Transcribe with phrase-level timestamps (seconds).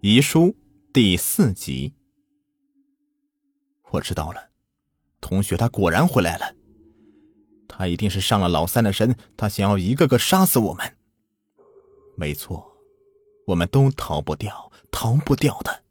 [0.00, 0.54] 遗书
[0.92, 1.92] 第四集。
[3.90, 4.50] 我知道了，
[5.20, 6.54] 同学他果然回来了。
[7.66, 10.96] 他一定是上了老三的身，他想要一个个杀死我们。
[12.14, 12.78] 没错，
[13.48, 15.82] 我们都逃不掉，逃不掉的。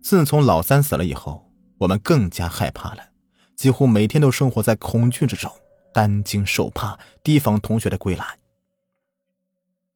[0.00, 3.10] 自从老三死了以后，我们更加害怕了，
[3.56, 5.50] 几乎每天都生活在恐惧之中，
[5.92, 8.38] 担惊受怕，提防同学的归来。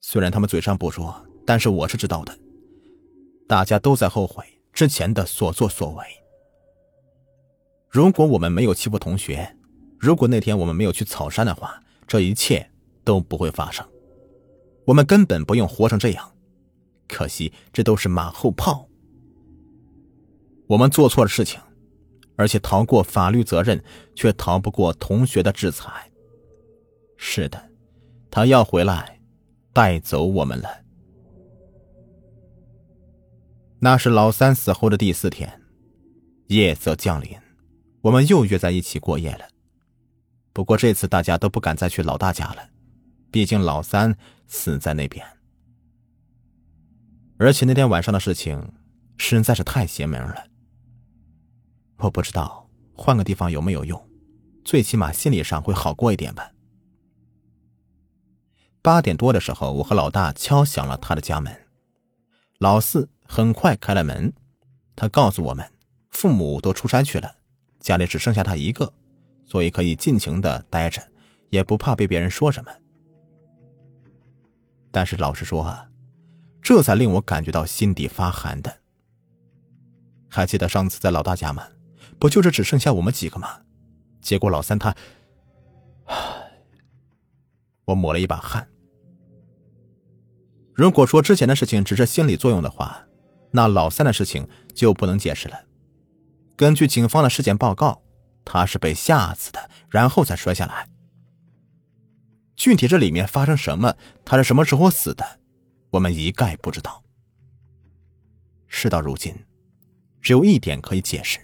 [0.08, 2.32] 虽然他们嘴上不说，但是我是知道的。
[3.48, 6.04] 大家都在后悔之前的所作所为。
[7.90, 9.56] 如果我们没有欺负同学，
[9.98, 12.70] 如果那天我们没有去草山的话，这一切
[13.02, 13.84] 都不会发生。
[14.84, 16.32] 我们根本不用活成这样。
[17.08, 18.88] 可惜这都是马后炮。
[20.68, 21.60] 我们做错了事情，
[22.36, 23.82] 而且逃过法律责任，
[24.14, 26.12] 却逃不过同学的制裁。
[27.16, 27.70] 是的，
[28.30, 29.15] 他要回来。
[29.76, 30.70] 带走我们了。
[33.78, 35.60] 那是老三死后的第四天，
[36.46, 37.36] 夜色降临，
[38.00, 39.46] 我们又约在一起过夜了。
[40.54, 42.70] 不过这次大家都不敢再去老大家了，
[43.30, 45.22] 毕竟老三死在那边，
[47.36, 48.72] 而且那天晚上的事情
[49.18, 50.42] 实在是太邪门了。
[51.98, 54.02] 我不知道换个地方有没有用，
[54.64, 56.50] 最起码心理上会好过一点吧。
[58.86, 61.52] 八点多的时候，我和老大敲响了他的家门。
[62.58, 64.32] 老四很快开了门，
[64.94, 65.68] 他告诉我们，
[66.12, 67.34] 父母都出差去了，
[67.80, 68.92] 家里只剩下他一个，
[69.44, 71.02] 所以可以尽情的待着，
[71.50, 72.70] 也不怕被别人说什么。
[74.92, 75.88] 但是老实说啊，
[76.62, 78.72] 这才令我感觉到心底发寒的。
[80.28, 81.66] 还记得上次在老大家吗？
[82.20, 83.62] 不就是只剩下我们几个吗？
[84.20, 84.94] 结果老三他……
[87.86, 88.68] 我抹了一把汗。
[90.76, 93.02] 如果说之前的事情只是心理作用的话，
[93.50, 95.58] 那老三的事情就不能解释了。
[96.54, 98.02] 根据警方的尸检报告，
[98.44, 100.86] 他是被吓死的，然后才摔下来。
[102.54, 105.24] 具体这里面发生什么，他是什么时候死的，
[105.92, 107.02] 我们一概不知道。
[108.66, 109.34] 事到如今，
[110.20, 111.38] 只有一点可以解释：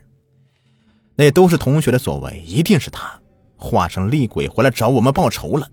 [1.17, 3.19] 那都是同学的所为，一定是他
[3.57, 5.71] 化成厉鬼回来找我们报仇了。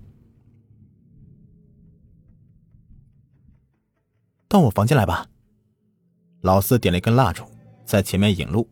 [4.50, 5.28] 到我房间来吧。
[6.42, 7.46] 老四点了一根蜡烛，
[7.86, 8.68] 在前面引路。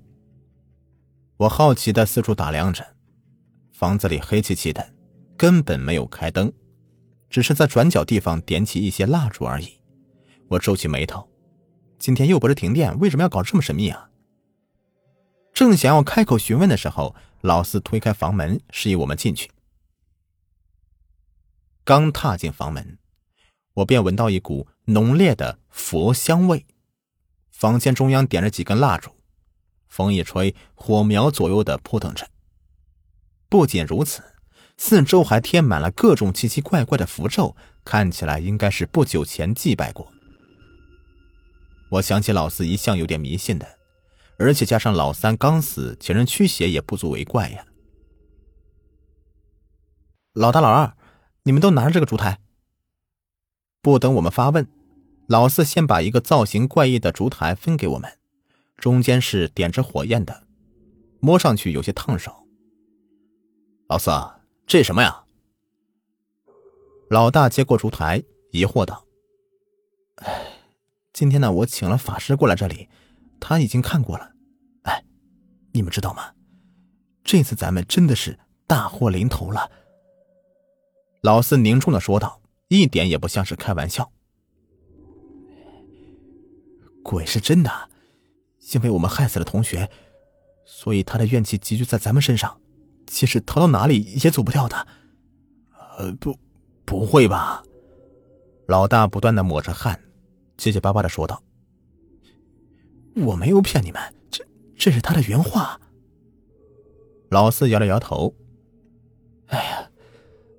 [1.38, 2.84] 我好奇的四处打量着，
[3.74, 4.92] 房子里黑漆漆的，
[5.38, 6.52] 根本没有开灯，
[7.30, 9.80] 只是在转角地方点起一些蜡烛而已。
[10.48, 11.30] 我皱起眉头，
[12.00, 14.10] 今天又不是停电，为什么要搞这么神秘啊？
[15.54, 19.52] 正想要开口询问的时候，老四推开房门，示意我们进去。
[21.84, 22.98] 刚踏进房门。
[23.76, 26.66] 我便闻到一股浓烈的佛香味，
[27.52, 29.12] 房间中央点着几根蜡烛，
[29.88, 32.28] 风一吹，火苗左右的扑腾着。
[33.48, 34.24] 不仅如此，
[34.76, 37.56] 四周还贴满了各种奇奇怪怪的符咒，
[37.86, 40.12] 看起来应该是不久前祭拜过。
[41.92, 43.78] 我想起老四一向有点迷信的，
[44.40, 47.64] 而且加上老三刚死，请人驱邪也不足为怪呀。
[50.34, 50.98] 老大、老二，
[51.44, 52.40] 你们都拿着这个烛台。
[53.82, 54.68] 不等我们发问，
[55.28, 58.18] 老四先把一个造型怪异的烛台分给我们，
[58.78, 60.48] 中间是点着火焰的，
[61.20, 62.48] 摸上去有些烫手。
[63.88, 64.10] 老四，
[64.66, 65.26] 这什么呀？
[67.10, 69.06] 老大接过烛台，疑惑道
[70.24, 70.48] ：“哎，
[71.12, 72.88] 今天呢，我请了法师过来这里，
[73.40, 74.32] 他已经看过了。
[74.84, 75.04] 哎，
[75.74, 76.34] 你们知道吗？
[77.24, 79.70] 这次咱们真的是大祸临头了。”
[81.22, 82.42] 老四凝重的说道。
[82.70, 84.12] 一点也不像是开玩笑。
[87.08, 87.72] 鬼是真的，
[88.74, 89.90] 因为我们害死了同学，
[90.66, 92.60] 所以他的怨气集聚在咱们身上，
[93.06, 94.86] 即使逃到哪里也走不掉的。
[95.98, 96.38] 呃，不，
[96.84, 97.64] 不会吧？
[98.68, 99.98] 老大不断的抹着汗，
[100.58, 101.42] 结结巴巴的说道
[103.16, 104.46] ：“我没有骗你们，这
[104.78, 105.80] 这是他的原话。”
[107.32, 108.36] 老四摇了摇头
[109.48, 109.90] ：“哎呀，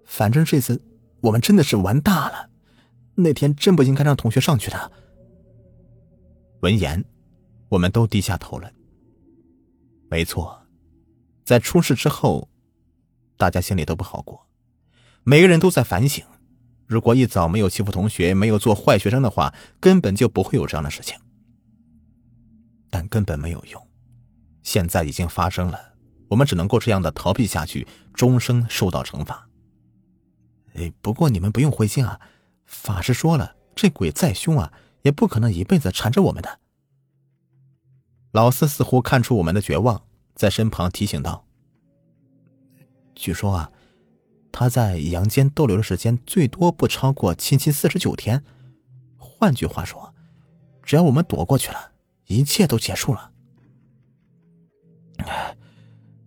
[0.06, 0.80] 反正这次……”
[1.20, 2.48] 我们真的是玩大了，
[3.16, 4.92] 那天真不应该让同学上去的。
[6.60, 7.04] 闻言，
[7.68, 8.72] 我们都低下头了。
[10.10, 10.60] 没错，
[11.44, 12.48] 在出事之后，
[13.36, 14.46] 大家心里都不好过，
[15.22, 16.24] 每个人都在反省：
[16.86, 21.16] 如果一早没有欺负同学，没有做坏学生的话，根本就不会有这样的事情。
[22.90, 23.88] 但根本没有用，
[24.62, 25.94] 现在已经发生了，
[26.28, 29.48] 我们只能够这样的逃避下去，终生受到惩罚。
[30.74, 32.18] 哎，不过你们不用灰心啊，
[32.64, 34.72] 法师说了，这鬼再凶啊，
[35.02, 36.58] 也不可能一辈子缠着我们的。
[38.32, 40.02] 老四似乎看出我们的绝望，
[40.34, 41.46] 在身旁提醒道
[43.16, 43.72] ：“据说啊，
[44.52, 48.44] 他在阳间逗留的时间最多不超过七七四十九天。
[49.16, 50.14] 换句话说，
[50.82, 51.92] 只要我们躲过去了，
[52.26, 53.32] 一切都结束了。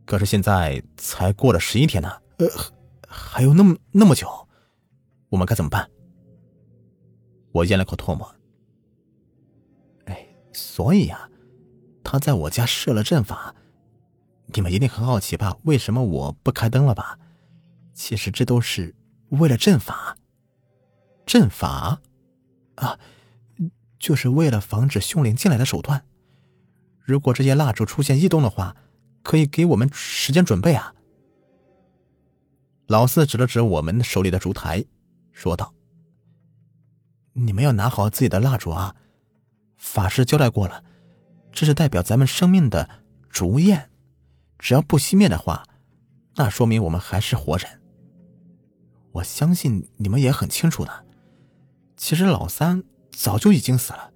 [0.06, 2.48] 可是现在才过了十一天呢，呃，
[3.08, 4.48] 还有那么那么久，
[5.30, 5.90] 我们该怎么办？”
[7.54, 8.36] 我咽了口唾沫。
[10.54, 11.28] 所以呀。
[12.04, 13.56] 他在我家设了阵法，
[14.48, 15.56] 你们一定很好奇吧？
[15.64, 17.18] 为什么我不开灯了吧？
[17.94, 18.96] 其实这都是
[19.30, 20.18] 为了阵法。
[21.26, 22.02] 阵法
[22.76, 23.00] 啊，
[24.00, 26.04] 就是为了防止凶灵进来的手段。
[27.00, 28.76] 如果这些蜡烛出现异动的话，
[29.22, 30.96] 可以给我们时间准备啊。
[32.88, 34.84] 老四指了指我们手里的烛台，
[35.32, 35.74] 说道
[37.34, 38.96] ：“你们要拿好自己的蜡烛啊，
[39.94, 40.84] 法师交代过了。”
[41.52, 42.90] 这是代表咱们生命的
[43.30, 43.90] 烛焰，
[44.58, 45.66] 只要不熄灭的话，
[46.36, 47.82] 那说明我们还是活人。
[49.12, 51.06] 我相信你们也很清楚的，
[51.98, 54.14] 其实老三早就已经死了。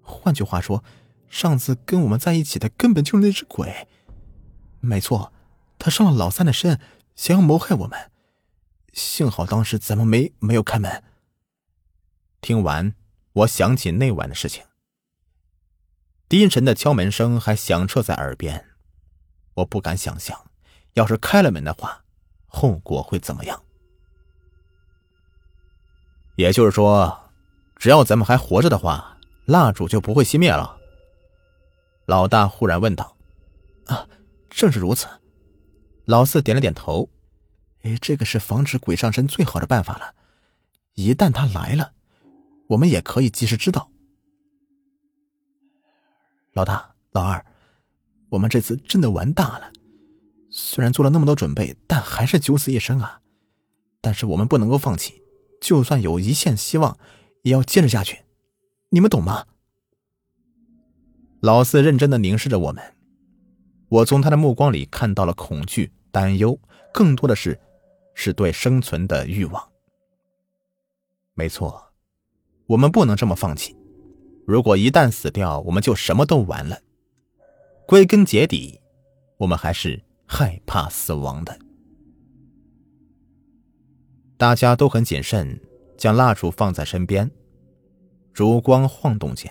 [0.00, 0.82] 换句话说，
[1.28, 3.86] 上次跟我们在一起的根本就是那只鬼。
[4.80, 5.30] 没错，
[5.78, 6.80] 他上了老三的身，
[7.14, 8.10] 想要谋害我们。
[8.94, 11.04] 幸好当时咱们没没有开门。
[12.40, 12.94] 听完，
[13.32, 14.64] 我想起那晚的事情。
[16.34, 18.64] 低沉的敲门声还响彻在耳边，
[19.54, 20.36] 我不敢想象，
[20.94, 22.02] 要是开了门的话，
[22.48, 23.62] 后果会怎么样。
[26.34, 27.30] 也就是说，
[27.76, 30.76] 只要咱们还活着的话，蜡烛就不会熄灭了。
[32.06, 33.16] 老大忽然问道
[33.86, 34.04] ：“啊，
[34.50, 35.06] 正是如此。”
[36.04, 37.08] 老四点了点头
[37.84, 40.12] ：“哎，这个是防止鬼上身最好的办法了。
[40.94, 41.92] 一旦他来了，
[42.70, 43.88] 我们也可以及时知道。”
[46.54, 47.44] 老大、老二，
[48.28, 49.72] 我们这次真的完大了。
[50.50, 53.20] 虽然做了那么多准备，但还是九死一生啊！
[54.00, 55.20] 但是我们不能够放弃，
[55.60, 56.96] 就算有一线希望，
[57.42, 58.22] 也要坚持下去。
[58.90, 59.46] 你们懂吗？
[61.40, 62.94] 老四认真的凝视着我们，
[63.88, 66.56] 我从他的目光里看到了恐惧、担忧，
[66.92, 67.60] 更多的是
[68.14, 69.68] 是对生存的欲望。
[71.34, 71.92] 没错，
[72.66, 73.76] 我们不能这么放弃。
[74.46, 76.80] 如果一旦死掉，我们就什么都完了。
[77.86, 78.80] 归根结底，
[79.38, 81.58] 我们还是害怕死亡的。
[84.36, 85.60] 大家都很谨慎，
[85.96, 87.30] 将蜡烛放在身边。
[88.32, 89.50] 烛光晃动间，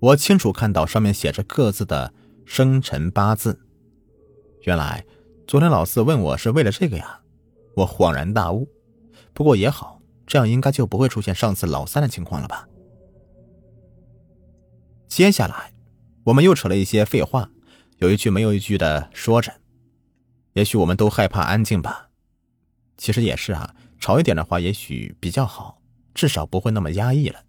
[0.00, 2.12] 我清楚看到上面写着各自的
[2.44, 3.58] 生辰八字。
[4.62, 5.04] 原来
[5.46, 7.20] 昨天老四问我是为了这个呀，
[7.74, 8.68] 我恍然大悟。
[9.32, 12.68] 不过也好，这样应该就不会出现上次老三的情况了吧。
[15.08, 15.72] 接下来，
[16.24, 17.50] 我们又扯了一些废话，
[17.98, 19.60] 有一句没有一句的说着。
[20.54, 22.10] 也许我们都害怕安静吧。
[22.96, 25.80] 其实也是啊，吵一点的话也许比较好，
[26.14, 27.44] 至少不会那么压抑了。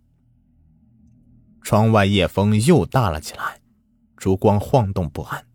[1.62, 3.60] 窗外夜风又大了起来，
[4.16, 5.46] 烛光晃动不安。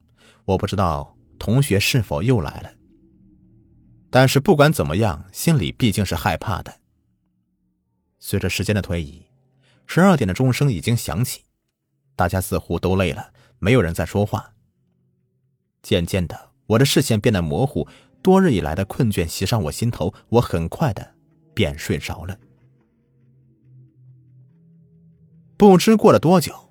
[0.44, 2.72] 我不知道同学是否又来了，
[4.10, 6.81] 但是不管怎么样，心里毕竟是害怕的。
[8.19, 9.26] 随着时间的推移，
[9.87, 11.42] 十二点的钟声已经响起。
[12.14, 14.54] 大家似乎都累了，没有人在说话。
[15.83, 17.88] 渐渐的，我的视线变得模糊，
[18.23, 21.14] 多日以来的困倦袭上我心头，我很快的
[21.54, 22.38] 便睡着了。
[25.57, 26.71] 不知过了多久，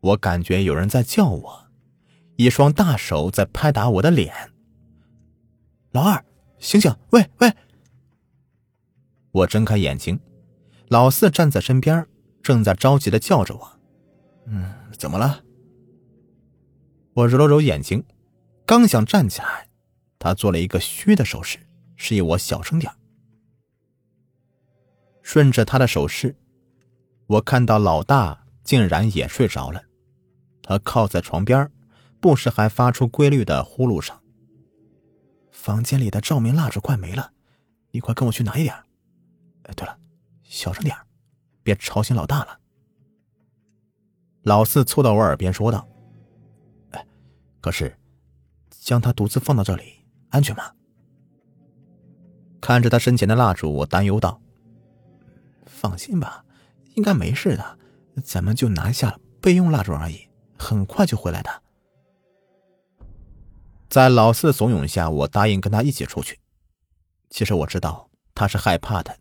[0.00, 1.66] 我感觉有人在叫我，
[2.36, 4.52] 一双大手在拍打我的脸。
[5.92, 6.24] 老二，
[6.58, 6.94] 醒醒！
[7.10, 7.52] 喂喂！
[9.32, 10.20] 我睁开眼睛，
[10.88, 12.06] 老四站在身边，
[12.42, 13.75] 正在着急的叫着我。
[14.46, 15.42] 嗯，怎么了？
[17.14, 18.04] 我揉了揉眼睛，
[18.64, 19.68] 刚想站起来，
[20.18, 21.58] 他做了一个嘘的手势，
[21.96, 22.92] 示意我小声点。
[25.22, 26.36] 顺着他的手势，
[27.26, 29.82] 我看到老大竟然也睡着了。
[30.62, 31.70] 他靠在床边，
[32.20, 34.16] 不时还发出规律的呼噜声。
[35.50, 37.32] 房间里的照明蜡烛快没了，
[37.90, 38.74] 你快跟我去拿一点。
[39.64, 39.98] 哎，对了，
[40.44, 40.96] 小声点
[41.62, 42.60] 别吵醒老大了。
[44.46, 45.88] 老四凑到我耳边说道
[46.94, 47.04] ：“哎，
[47.60, 47.98] 可是，
[48.70, 50.70] 将他独自放到这里，安全吗？”
[52.62, 54.40] 看着他身前的蜡烛，我担忧道
[55.66, 56.44] ：“放心吧，
[56.94, 57.78] 应该没事的。
[58.22, 61.50] 咱们就拿下备用蜡烛而已，很快就回来的。”
[63.90, 66.38] 在老四的怂恿下，我答应跟他一起出去。
[67.30, 69.18] 其实我知道他是害怕的，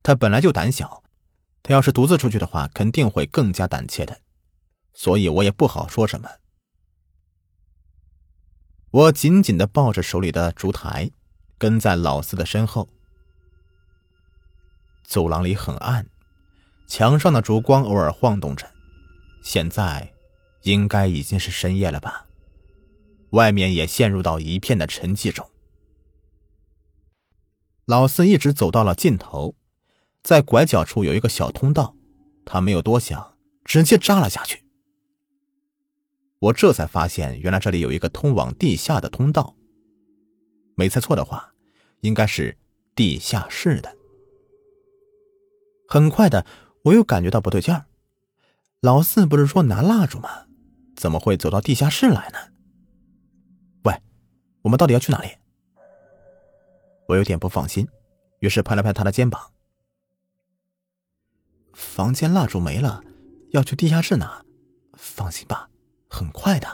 [0.00, 1.02] 他本来就胆小，
[1.60, 4.20] 他要是独自出去的话，肯定会更加胆怯的，
[4.94, 6.28] 所以我也不好说什么。
[8.90, 11.10] 我紧紧的抱着手里的烛台，
[11.58, 12.88] 跟在老四的身后。
[15.02, 16.08] 走廊里很暗，
[16.86, 18.72] 墙上的烛光偶尔晃动着。
[19.42, 20.14] 现在，
[20.62, 22.26] 应该已经是深夜了吧？
[23.30, 25.50] 外面也陷入到一片的沉寂中。
[27.84, 29.56] 老四一直走到了尽头，
[30.22, 31.96] 在拐角处有一个小通道，
[32.46, 34.63] 他没有多想，直接扎了下去。
[36.44, 39.54] 我这才发现，原来这里有一个通往地下的通道。
[40.74, 41.54] 没猜错的话，
[42.00, 42.58] 应该是
[42.94, 43.96] 地下室的。
[45.88, 46.44] 很快的，
[46.82, 47.86] 我又感觉到不对劲儿。
[48.80, 50.46] 老四不是说拿蜡烛吗？
[50.94, 52.38] 怎么会走到地下室来呢？
[53.84, 54.02] 喂，
[54.62, 55.28] 我们到底要去哪里？
[57.08, 57.88] 我有点不放心，
[58.40, 59.52] 于是拍了拍他的肩膀。
[61.72, 63.02] 房间蜡烛没了，
[63.52, 64.44] 要去地下室拿。
[64.92, 65.70] 放心吧，
[66.14, 66.68] 很快的。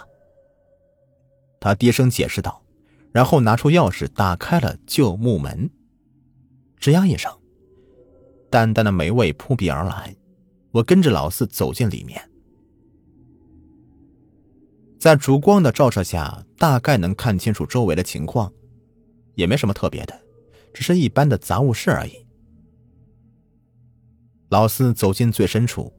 [1.58, 2.62] 他低声解释道，
[3.12, 5.70] 然后拿出钥匙打开了旧木门。
[6.78, 7.32] 吱呀一声，
[8.50, 10.14] 淡淡的霉味扑鼻而来。
[10.72, 12.30] 我跟着老四走进里面，
[15.00, 18.52] 在烛光的照射下，大概能看清楚周围的情况。
[19.34, 20.20] 也没什么特别的，
[20.72, 22.26] 只是一般的杂物室而已。
[24.50, 25.92] 老四走进最深处，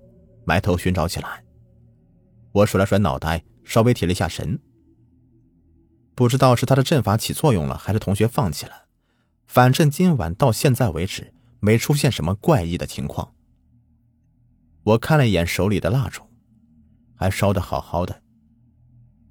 [0.46, 1.44] 埋头寻找起来。
[2.52, 4.60] 我甩了甩脑袋，稍微提了一下神。
[6.14, 8.88] 不知道是他的阵法起作用了，还是同学放弃了。
[9.48, 13.34] 反正今晚到现在为止，没出现什么怪异的情况。
[14.84, 16.24] 我看了一眼手里的蜡烛，
[17.16, 18.22] 还烧得好好的。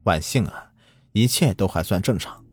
[0.04, 0.72] 万幸啊，
[1.12, 2.44] 一切都还算正常。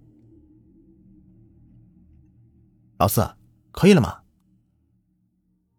[2.97, 3.35] 老四，
[3.71, 4.23] 可以了吗？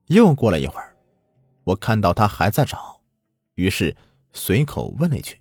[0.06, 0.96] 又过了一会儿，
[1.64, 3.02] 我看到他还在找，
[3.56, 3.96] 于是
[4.38, 5.36] 随口问了一句。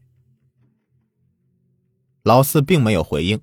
[2.24, 3.39] 老四并没有回应。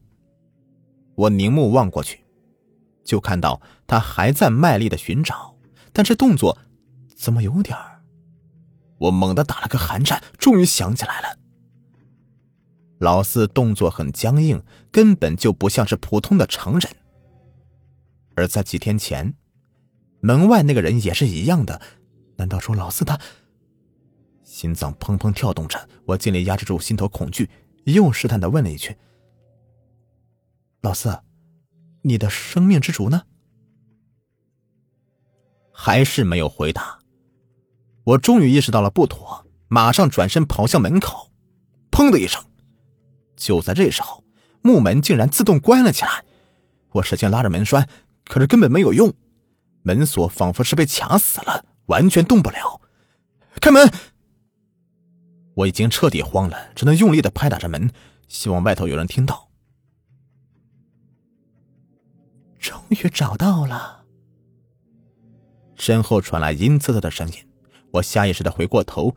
[1.15, 2.25] 我凝目望过去，
[3.05, 5.57] 就看到他还在卖力的寻找，
[5.93, 6.59] 但这动作
[7.17, 8.03] 怎么有点儿……
[8.99, 11.39] 我猛地打了个寒颤，终于想起来了。
[12.99, 16.91] 老四动作很僵硬，根本就不像是普通的成人。
[18.35, 19.35] 而在几天前，
[20.21, 21.81] 门外那个人也是一样的。
[22.37, 23.19] 难道说老四他？
[24.55, 27.51] 心脏砰砰跳动着，我尽力压制住心头恐惧，
[27.87, 28.97] 又试探的问了一句
[30.81, 31.19] ：“老四，
[32.03, 33.25] 你的生命之烛呢？”
[35.75, 37.01] 还是没有回答。
[38.05, 41.33] 我终于意识到了不妥，马上转身跑向门口。
[41.91, 42.41] 砰的一声，
[43.37, 44.23] 就在这时候，
[44.63, 46.25] 木门竟然自动关了起来。
[46.93, 47.89] 我使劲拉着门栓。
[48.27, 49.13] 可是根本没有用，
[49.83, 52.81] 门锁仿佛是被卡死了，完全动不了。
[53.61, 53.93] 开门！
[55.55, 57.91] 我已经彻底慌了，只能用力的拍打着门，
[58.29, 59.49] 希望外头有人听到。
[62.59, 64.05] 终于找到了。
[65.77, 67.35] 身后传来阴恻恻的声音，
[67.93, 69.15] 我下意识的回过头，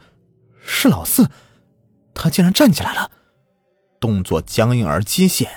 [0.60, 1.30] 是老四，
[2.14, 3.12] 他竟然站起来了，
[4.00, 5.48] 动作僵硬而机械，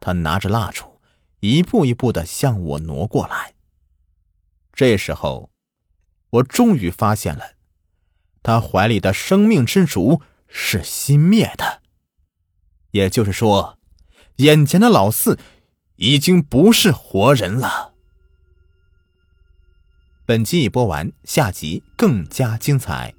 [0.00, 0.84] 他拿着蜡烛。
[1.40, 3.54] 一步一步的向我挪过来。
[4.72, 5.50] 这时候，
[6.30, 7.52] 我终于发现了，
[8.42, 11.82] 他怀里的生命之烛是熄灭的，
[12.92, 13.78] 也就是说，
[14.36, 15.38] 眼前的老四
[15.96, 17.94] 已经不是活人了。
[20.24, 23.14] 本集已播完，下集更加精彩。